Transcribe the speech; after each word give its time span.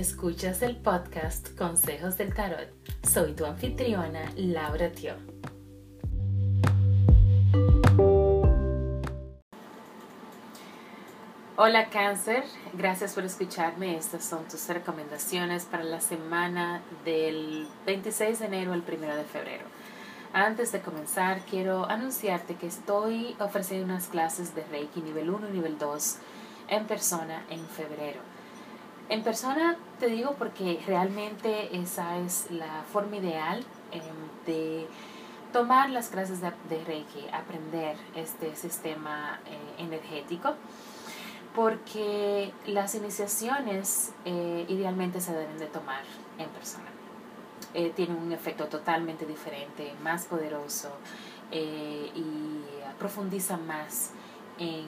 Escuchas 0.00 0.62
el 0.62 0.76
podcast 0.76 1.54
Consejos 1.58 2.16
del 2.16 2.32
Tarot. 2.32 2.70
Soy 3.06 3.34
tu 3.34 3.44
anfitriona, 3.44 4.32
Laura 4.34 4.90
Tio. 4.90 5.12
Hola 11.58 11.90
cáncer, 11.90 12.44
gracias 12.72 13.12
por 13.12 13.24
escucharme. 13.24 13.98
Estas 13.98 14.24
son 14.24 14.48
tus 14.48 14.66
recomendaciones 14.68 15.66
para 15.66 15.84
la 15.84 16.00
semana 16.00 16.80
del 17.04 17.68
26 17.84 18.38
de 18.38 18.46
enero 18.46 18.72
al 18.72 18.82
1 18.82 19.16
de 19.16 19.24
febrero. 19.24 19.66
Antes 20.32 20.72
de 20.72 20.80
comenzar, 20.80 21.42
quiero 21.42 21.84
anunciarte 21.84 22.54
que 22.54 22.68
estoy 22.68 23.36
ofreciendo 23.38 23.84
unas 23.84 24.06
clases 24.06 24.54
de 24.54 24.64
Reiki 24.64 25.02
nivel 25.02 25.28
1 25.28 25.50
y 25.50 25.52
nivel 25.52 25.78
2 25.78 26.16
en 26.68 26.86
persona 26.86 27.44
en 27.50 27.60
febrero. 27.66 28.39
En 29.10 29.24
persona 29.24 29.76
te 29.98 30.06
digo 30.06 30.36
porque 30.38 30.80
realmente 30.86 31.76
esa 31.76 32.16
es 32.18 32.48
la 32.52 32.84
forma 32.92 33.16
ideal 33.16 33.64
em, 33.90 34.00
de 34.46 34.86
tomar 35.52 35.90
las 35.90 36.10
clases 36.10 36.40
de, 36.40 36.84
Reiki, 36.84 37.26
aprender 37.32 37.96
este 38.14 38.54
sistema 38.54 39.40
eh, 39.46 39.82
energético, 39.82 40.54
porque 41.56 42.52
las 42.68 42.94
iniciaciones 42.94 44.12
eh, 44.24 44.64
idealmente 44.68 45.20
se 45.20 45.32
deben 45.32 45.58
de 45.58 45.66
tomar 45.66 46.04
en 46.38 46.48
persona. 46.50 46.86
Eh, 47.74 47.92
tienen 47.96 48.16
un 48.16 48.30
efecto 48.30 48.66
totalmente 48.66 49.26
diferente, 49.26 49.92
más 50.04 50.26
poderoso 50.26 50.92
y 51.52 52.62
profundiza 52.96 53.56
más 53.56 54.12
en, 54.56 54.86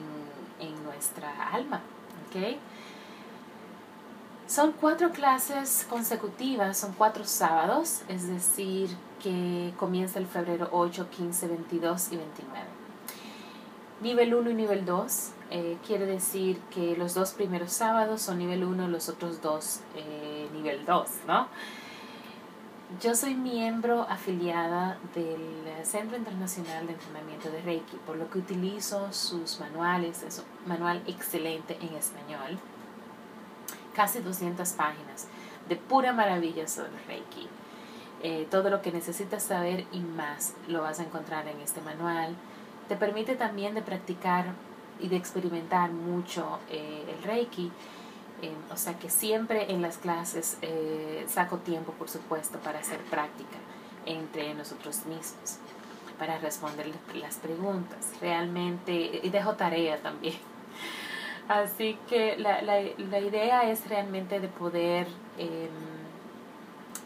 en 0.61 0.83
nuestra 0.85 1.49
alma. 1.49 1.81
¿okay? 2.29 2.57
Son 4.47 4.73
cuatro 4.73 5.11
clases 5.11 5.87
consecutivas, 5.89 6.77
son 6.77 6.93
cuatro 6.97 7.23
sábados, 7.23 8.01
es 8.09 8.27
decir, 8.27 8.89
que 9.21 9.73
comienza 9.77 10.19
el 10.19 10.27
febrero 10.27 10.67
8, 10.71 11.09
15, 11.09 11.47
22 11.47 12.11
y 12.11 12.17
29. 12.17 12.65
Nivel 14.01 14.35
1 14.35 14.49
y 14.49 14.53
nivel 14.53 14.85
2 14.85 15.29
eh, 15.49 15.77
quiere 15.87 16.05
decir 16.05 16.59
que 16.71 16.97
los 16.97 17.13
dos 17.13 17.31
primeros 17.31 17.71
sábados 17.71 18.21
son 18.21 18.37
nivel 18.37 18.65
1, 18.65 18.89
los 18.89 19.07
otros 19.07 19.41
dos 19.41 19.79
eh, 19.95 20.49
nivel 20.51 20.85
2, 20.85 21.09
¿no? 21.25 21.47
Yo 23.01 23.15
soy 23.15 23.35
miembro 23.35 24.05
afiliada 24.09 24.99
del 25.15 25.85
Centro 25.85 26.17
Internacional 26.17 26.85
de 26.85 26.93
Entrenamiento 26.93 27.49
de 27.49 27.61
Reiki, 27.61 27.95
por 28.05 28.17
lo 28.17 28.29
que 28.29 28.39
utilizo 28.39 29.11
sus 29.13 29.59
manuales, 29.61 30.21
es 30.21 30.39
un 30.39 30.69
manual 30.69 31.01
excelente 31.07 31.77
en 31.81 31.95
español 31.95 32.59
casi 33.93 34.19
200 34.19 34.69
páginas 34.73 35.27
de 35.69 35.75
pura 35.75 36.13
maravilla 36.13 36.67
sobre 36.67 36.91
Reiki. 37.07 37.47
Eh, 38.21 38.47
todo 38.49 38.69
lo 38.69 38.81
que 38.81 38.91
necesitas 38.91 39.43
saber 39.43 39.85
y 39.91 39.99
más 39.99 40.53
lo 40.67 40.81
vas 40.81 40.99
a 40.99 41.03
encontrar 41.03 41.47
en 41.47 41.59
este 41.59 41.81
manual. 41.81 42.35
Te 42.87 42.95
permite 42.95 43.35
también 43.35 43.75
de 43.75 43.81
practicar 43.81 44.45
y 44.99 45.07
de 45.07 45.17
experimentar 45.17 45.91
mucho 45.91 46.59
eh, 46.69 47.03
el 47.07 47.23
Reiki. 47.23 47.71
Eh, 48.41 48.53
o 48.71 48.77
sea 48.77 48.97
que 48.99 49.09
siempre 49.09 49.71
en 49.71 49.81
las 49.81 49.97
clases 49.97 50.57
saco 51.27 51.57
tiempo, 51.57 51.93
por 51.93 52.09
supuesto, 52.09 52.59
para 52.59 52.79
hacer 52.79 52.99
práctica 53.09 53.57
entre 54.05 54.53
nosotros 54.53 55.05
mismos, 55.05 55.57
para 56.19 56.37
responder 56.39 56.91
las 57.15 57.35
preguntas. 57.35 58.11
Realmente, 58.19 59.21
y 59.23 59.29
dejo 59.29 59.53
tarea 59.53 60.01
también 60.01 60.52
Así 61.47 61.97
que 62.07 62.37
la, 62.37 62.61
la, 62.61 62.81
la 62.97 63.19
idea 63.19 63.69
es 63.69 63.87
realmente 63.89 64.39
de 64.39 64.47
poder 64.47 65.07
em, 65.37 65.69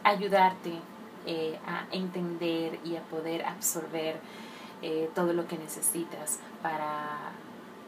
ayudarte 0.03 0.73
eh, 1.25 1.59
a 1.65 1.85
entender 1.91 2.79
y 2.85 2.95
a 2.95 3.01
poder 3.01 3.43
absorber 3.45 4.17
eh, 4.81 5.09
todo 5.15 5.33
lo 5.33 5.47
que 5.47 5.57
necesitas 5.57 6.39
para, 6.61 7.31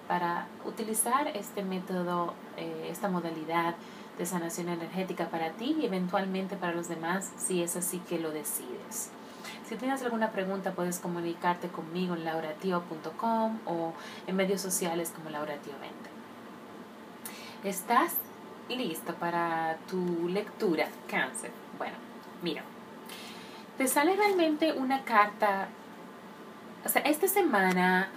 para 0.08 0.48
utilizar 0.66 1.28
este 1.28 1.64
método, 1.64 2.34
eh, 2.58 2.88
esta 2.90 3.10
modalidad 3.10 3.76
de 4.18 4.26
sanación 4.26 4.70
energética 4.70 5.30
para 5.30 5.52
ti 5.52 5.78
y 5.80 5.86
eventualmente 5.86 6.58
para 6.58 6.74
los 6.74 6.90
demás 6.90 7.32
si 7.38 7.64
es 7.64 7.76
así 7.78 8.00
que 8.00 8.20
lo 8.20 8.32
decides. 8.32 9.12
Si 9.68 9.76
tienes 9.76 10.02
alguna 10.02 10.32
pregunta 10.32 10.74
puedes 10.74 11.00
comunicarte 11.00 11.70
conmigo 11.70 12.16
en 12.16 12.26
lauratio.com 12.26 13.60
o 13.68 13.94
en 14.28 14.36
medios 14.36 14.62
sociales 14.62 15.14
como 15.16 15.30
lauratio20. 15.30 16.19
¿Estás 17.64 18.14
listo 18.70 19.14
para 19.16 19.76
tu 19.90 20.30
lectura, 20.30 20.88
cáncer? 21.10 21.52
Bueno, 21.78 21.96
mira, 22.42 22.64
te 23.78 23.86
sale 23.86 24.16
realmente 24.16 24.72
una 24.72 25.04
carta, 25.04 25.68
o 26.86 26.88
sea, 26.88 27.02
esta 27.02 27.28
semana 27.28 28.10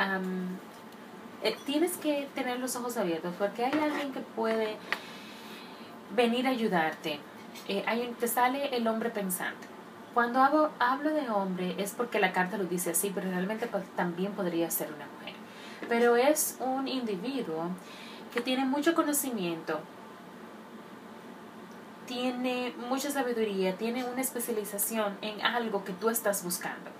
eh, 1.42 1.56
tienes 1.66 1.96
que 1.96 2.28
tener 2.36 2.60
los 2.60 2.76
ojos 2.76 2.96
abiertos 2.96 3.34
porque 3.36 3.64
hay 3.64 3.72
alguien 3.72 4.12
que 4.12 4.20
puede 4.20 4.76
venir 6.14 6.46
a 6.46 6.50
ayudarte. 6.50 7.18
Eh, 7.66 7.82
hay, 7.84 8.14
te 8.20 8.28
sale 8.28 8.76
el 8.76 8.86
hombre 8.86 9.10
pensante. 9.10 9.66
Cuando 10.14 10.40
hablo, 10.78 11.10
de 11.10 11.30
hombre 11.30 11.74
es 11.78 11.90
porque 11.90 12.20
la 12.20 12.32
carta 12.32 12.58
lo 12.58 12.64
dice 12.64 12.90
así, 12.90 13.10
pero 13.12 13.28
realmente 13.28 13.68
también 13.96 14.34
podría 14.34 14.70
ser 14.70 14.86
una 14.92 15.06
mujer. 15.18 15.34
Pero 15.88 16.14
es 16.14 16.58
un 16.60 16.86
individuo 16.86 17.70
que 18.32 18.40
tiene 18.40 18.64
mucho 18.64 18.94
conocimiento, 18.94 19.80
tiene 22.06 22.74
mucha 22.88 23.10
sabiduría, 23.10 23.76
tiene 23.76 24.04
una 24.04 24.20
especialización 24.20 25.16
en 25.22 25.40
algo 25.42 25.84
que 25.84 25.92
tú 25.92 26.08
estás 26.08 26.42
buscando. 26.42 26.90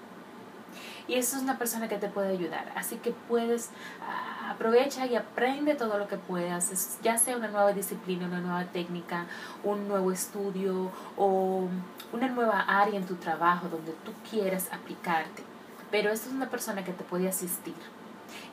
Y 1.09 1.15
eso 1.15 1.37
es 1.37 1.43
una 1.43 1.59
persona 1.59 1.89
que 1.89 1.99
te 1.99 2.09
puede 2.09 2.29
ayudar. 2.29 2.73
Así 2.77 2.97
que 2.97 3.11
puedes, 3.11 3.71
ah, 4.01 4.51
aprovecha 4.53 5.07
y 5.07 5.17
aprende 5.17 5.75
todo 5.75 5.99
lo 5.99 6.07
que 6.07 6.17
puedas, 6.17 6.99
ya 7.03 7.19
sea 7.19 7.37
una 7.37 7.49
nueva 7.49 7.73
disciplina, 7.73 8.27
una 8.27 8.41
nueva 8.41 8.65
técnica, 8.67 9.27
un 9.65 9.89
nuevo 9.89 10.13
estudio 10.13 10.93
o 11.17 11.69
una 12.13 12.29
nueva 12.29 12.61
área 12.61 12.99
en 12.99 13.07
tu 13.07 13.17
trabajo 13.17 13.69
donde 13.69 13.93
tú 14.05 14.13
quieras 14.31 14.69
aplicarte. 14.73 15.43
Pero 15.91 16.11
esta 16.11 16.29
es 16.29 16.35
una 16.35 16.49
persona 16.49 16.85
que 16.85 16.93
te 16.93 17.05
puede 17.05 17.29
asistir. 17.29 17.75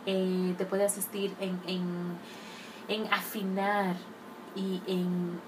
Eh, 0.05 0.55
te 0.57 0.65
puede 0.65 0.85
asistir 0.85 1.33
en, 1.39 1.59
en 1.67 2.17
en 2.89 3.11
afinar 3.13 3.95
y 4.55 4.81
en 4.87 5.39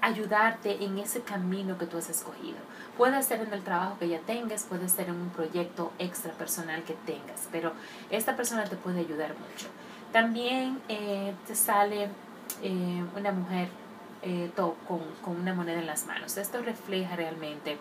ayudarte 0.00 0.82
en 0.82 0.98
ese 0.98 1.20
camino 1.20 1.76
que 1.76 1.86
tú 1.86 1.98
has 1.98 2.08
escogido. 2.08 2.56
Puede 2.96 3.22
ser 3.22 3.40
en 3.40 3.52
el 3.52 3.62
trabajo 3.62 3.98
que 3.98 4.08
ya 4.08 4.20
tengas, 4.20 4.64
puede 4.64 4.88
ser 4.88 5.08
en 5.08 5.16
un 5.16 5.30
proyecto 5.30 5.92
extra 5.98 6.32
personal 6.32 6.82
que 6.84 6.94
tengas, 7.06 7.48
pero 7.52 7.72
esta 8.10 8.36
persona 8.36 8.64
te 8.64 8.76
puede 8.76 9.00
ayudar 9.00 9.34
mucho. 9.34 9.66
También 10.12 10.80
eh, 10.88 11.34
te 11.46 11.54
sale 11.54 12.08
eh, 12.62 13.04
una 13.16 13.32
mujer 13.32 13.68
eh, 14.22 14.50
con, 14.56 15.00
con 15.22 15.36
una 15.40 15.54
moneda 15.54 15.80
en 15.80 15.86
las 15.86 16.06
manos. 16.06 16.36
Esto 16.36 16.62
refleja 16.62 17.16
realmente 17.16 17.78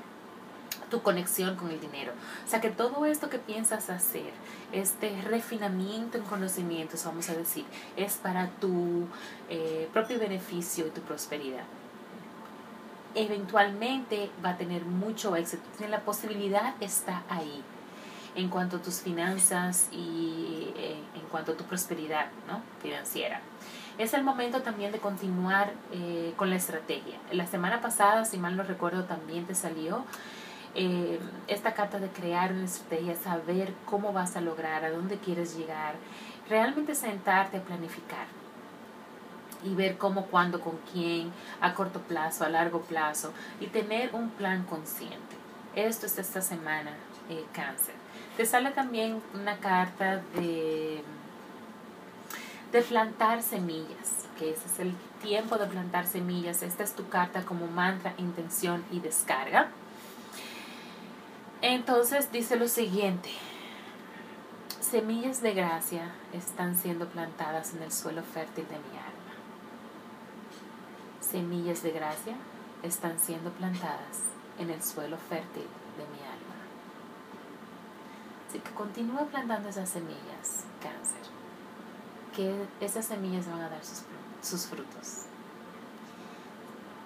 tu 0.90 1.02
conexión 1.02 1.56
con 1.56 1.72
el 1.72 1.80
dinero. 1.80 2.14
O 2.46 2.50
sea 2.50 2.62
que 2.62 2.70
todo 2.70 3.06
esto 3.06 3.30
que 3.30 3.40
piensas 3.40 3.90
hacer, 3.90 4.32
este 4.72 5.22
refinamiento 5.22 6.18
en 6.18 6.24
conocimientos, 6.24 7.06
vamos 7.06 7.30
a 7.30 7.36
decir, 7.36 7.66
es 7.96 8.16
para 8.16 8.48
tu 8.48 9.08
eh, 9.50 9.90
propio 9.94 10.20
beneficio 10.20 10.88
y 10.88 10.90
tu 10.90 11.02
prosperidad. 11.02 11.64
Eventualmente 13.16 14.30
va 14.44 14.52
a 14.52 14.58
tener 14.58 14.86
mucho 14.86 15.36
éxito. 15.36 15.64
La 15.90 16.02
posibilidad 16.02 16.76
está 16.80 17.24
ahí 17.30 17.64
en 18.36 18.50
cuanto 18.50 18.78
a 18.78 18.82
tus 18.82 19.02
finanzas 19.02 19.88
y 19.92 20.72
eh, 20.76 21.02
en 21.16 21.22
cuanto 21.32 21.54
a 21.54 21.58
tu 21.58 21.64
prosperidad 21.64 22.28
¿no? 22.48 22.62
financiera. 22.82 23.42
Es 23.98 24.14
el 24.14 24.24
momento 24.24 24.62
también 24.62 24.94
de 24.94 25.00
continuar 25.00 25.74
eh, 25.92 26.34
con 26.38 26.50
la 26.50 26.56
estrategia. 26.56 27.18
La 27.34 27.48
semana 27.48 27.82
pasada, 27.82 28.24
si 28.24 28.38
mal 28.38 28.56
no 28.56 28.64
recuerdo, 28.64 29.04
también 29.04 29.46
te 29.46 29.56
salió 29.56 30.06
eh, 30.76 31.20
esta 31.48 31.74
carta 31.74 32.00
de 32.00 32.10
crear 32.10 32.52
una 32.52 32.66
estrategia, 32.66 33.16
saber 33.16 33.74
cómo 33.86 34.14
vas 34.14 34.36
a 34.36 34.42
lograr, 34.42 34.86
a 34.86 34.92
dónde 34.92 35.18
quieres 35.18 35.58
llegar, 35.58 35.96
realmente 36.48 36.96
sentarte 36.96 37.58
a 37.58 37.62
planificar 37.62 38.28
y 39.64 39.76
ver 39.76 39.98
cómo, 39.98 40.28
cuándo, 40.28 40.62
con 40.62 40.78
quién, 40.92 41.32
a 41.60 41.74
corto 41.74 42.00
plazo, 42.02 42.46
a 42.46 42.50
largo 42.50 42.82
plazo 42.82 43.34
y 43.60 43.68
tener 43.68 44.14
un 44.14 44.30
plan 44.30 44.64
consciente. 44.64 45.36
Esto 45.76 46.06
es 46.06 46.18
esta 46.18 46.42
semana, 46.42 46.92
eh, 47.30 47.46
cáncer. 47.54 47.96
Te 48.38 48.46
sale 48.46 48.72
también 48.72 49.22
una 49.34 49.58
carta 49.58 50.22
de, 50.36 51.04
de 52.72 52.82
plantar 52.82 53.44
semillas, 53.44 54.26
que 54.38 54.52
ese 54.52 54.66
es 54.66 54.80
el 54.80 54.94
tiempo 55.22 55.58
de 55.58 55.68
plantar 55.68 56.08
semillas. 56.08 56.64
Esta 56.64 56.84
es 56.84 56.94
tu 56.94 57.08
carta 57.10 57.44
como 57.44 57.68
mantra, 57.68 58.14
intención 58.18 58.84
y 58.92 59.00
descarga. 59.00 59.68
Entonces 61.70 62.32
dice 62.32 62.56
lo 62.56 62.68
siguiente, 62.68 63.30
semillas 64.80 65.40
de 65.44 65.54
gracia 65.54 66.16
están 66.34 66.76
siendo 66.76 67.08
plantadas 67.08 67.76
en 67.76 67.84
el 67.84 67.92
suelo 67.92 68.24
fértil 68.24 68.66
de 68.68 68.80
mi 68.80 68.98
alma. 68.98 69.36
semillas 71.22 71.84
de 71.84 71.92
gracia 71.92 72.34
están 72.82 73.20
siendo 73.20 73.52
plantadas 73.52 74.18
en 74.58 74.72
el 74.72 74.82
suelo 74.82 75.16
fértil 75.30 75.68
de 75.96 76.08
mi 76.08 76.24
alma. 76.26 76.56
Así 78.48 78.58
que 78.58 78.72
continúa 78.72 79.26
plantando 79.26 79.70
esas 79.70 79.90
semillas, 79.90 80.66
cáncer, 80.82 81.22
que 82.36 82.66
esas 82.84 83.06
semillas 83.06 83.48
van 83.48 83.62
a 83.62 83.70
dar 83.70 83.86
sus, 83.86 84.02
sus 84.42 84.66
frutos. 84.66 85.26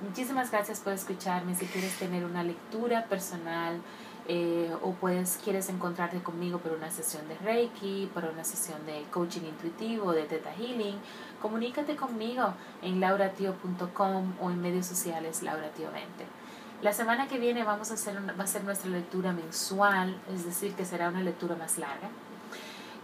Muchísimas 0.01 0.51
gracias 0.51 0.80
por 0.80 0.94
escucharme. 0.94 1.54
Si 1.54 1.66
quieres 1.66 2.00
tener 2.00 2.24
una 2.24 2.44
lectura 2.44 3.06
personal 3.07 3.81
eh, 4.28 4.74
o 4.81 4.94
puedes, 4.94 5.40
quieres 5.44 5.68
encontrarte 5.70 6.22
conmigo 6.22 6.60
por 6.60 6.72
una 6.72 6.90
sesión 6.90 7.28
de 7.28 7.36
Reiki, 7.38 8.10
por 8.14 8.24
una 8.24 8.44
sesión 8.44 8.86
de 8.86 9.04
coaching 9.12 9.42
intuitivo, 9.42 10.14
de 10.14 10.24
Theta 10.24 10.54
Healing, 10.54 10.96
comunícate 11.42 11.96
conmigo 11.96 12.54
en 12.81 13.00
lauratio.com 13.00 14.34
o 14.40 14.50
en 14.50 14.62
medios 14.62 14.86
sociales 14.86 15.44
lauratio20. 15.44 16.25
La 16.81 16.94
semana 16.94 17.28
que 17.28 17.38
viene 17.38 17.64
vamos 17.64 17.92
a 17.92 17.94
hacer 17.94 18.18
va 18.38 18.44
a 18.44 18.48
ser 18.48 18.64
nuestra 18.64 18.90
lectura 18.90 19.31
mensual, 19.31 20.18
es 20.34 20.46
decir, 20.46 20.74
que 20.74 20.86
será 20.86 21.10
una 21.10 21.22
lectura 21.22 21.56
más 21.56 21.78
larga. 21.78 22.10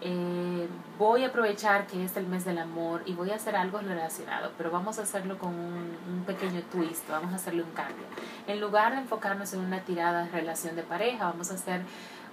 Eh, 0.02 0.68
voy 0.98 1.26
a 1.26 1.28
aprovechar 1.28 1.86
que 1.86 2.06
es 2.06 2.16
el 2.16 2.26
mes 2.26 2.46
del 2.46 2.58
amor 2.58 3.02
y 3.06 3.14
voy 3.14 3.32
a 3.32 3.36
hacer 3.36 3.56
algo 3.56 3.80
relacionado, 3.80 4.52
pero 4.58 4.72
vamos 4.72 4.98
a 4.98 5.02
hacerlo 5.02 5.38
con 5.38 5.54
un, 5.54 6.24
pequeño 6.26 6.62
twist, 6.72 7.10
vamos 7.10 7.34
a 7.34 7.36
hacerle 7.36 7.64
un 7.64 7.72
cambio. 7.72 8.06
En 8.48 8.62
lugar 8.62 8.94
de 8.94 9.00
enfocarnos 9.00 9.54
en 9.54 9.62
una 9.62 9.82
tirada 9.82 10.24
de 10.24 10.30
relación 10.30 10.76
de 10.76 10.84
pareja, 10.84 11.26
vamos 11.26 11.52
a 11.52 11.56
hacer 11.56 11.82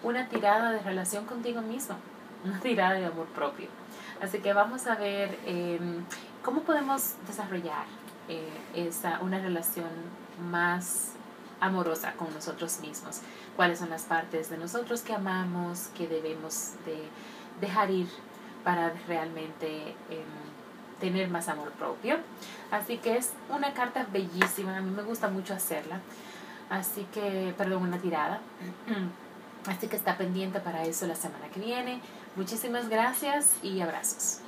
una 0.03 0.29
tirada 0.29 0.71
de 0.71 0.81
relación 0.81 1.25
contigo 1.25 1.61
mismo, 1.61 1.97
una 2.45 2.61
tirada 2.61 2.95
de 2.95 3.07
amor 3.07 3.27
propio. 3.29 3.69
Así 4.21 4.39
que 4.39 4.53
vamos 4.53 4.87
a 4.87 4.95
ver 4.95 5.39
em, 5.45 6.05
cómo 6.43 6.63
podemos 6.63 7.15
desarrollar 7.27 7.85
eh, 8.29 8.49
esa, 8.75 9.21
una 9.21 9.41
relación 9.41 9.91
más 10.51 11.13
amorosa 11.61 12.13
con 12.13 12.33
nosotros 12.35 12.81
mismos, 12.81 13.21
cuáles 13.57 13.79
son 13.79 13.91
las 13.91 14.03
partes 14.03 14.51
de 14.51 14.59
nosotros 14.59 15.01
que 15.01 15.15
amamos, 15.15 15.89
que 15.97 16.07
debemos 16.07 16.73
de 16.85 17.09
dejar 17.61 17.91
ir 17.91 18.09
para 18.65 18.93
realmente 19.07 19.91
em, 20.11 20.47
tener 21.01 21.29
más 21.29 21.49
amor 21.49 21.71
propio. 21.73 22.17
Así 22.71 22.99
que 22.99 23.17
es 23.17 23.33
una 23.49 23.73
carta 23.75 24.07
bellísima, 24.13 24.77
a 24.77 24.81
mí 24.81 24.91
me 24.91 25.03
gusta 25.03 25.29
mucho 25.29 25.55
hacerla. 25.55 26.01
Así 26.69 27.07
que, 27.13 27.55
perdón, 27.57 27.85
una 27.85 27.99
tirada. 27.99 28.41
Así 29.67 29.89
que 29.89 29.97
está 29.97 30.17
pendiente 30.17 30.61
para 30.61 30.85
eso 30.85 31.07
la 31.07 31.17
semana 31.17 31.49
que 31.49 31.61
viene. 31.61 32.01
Muchísimas 32.37 32.89
gracias 32.89 33.57
y 33.63 33.81
abrazos. 33.81 34.41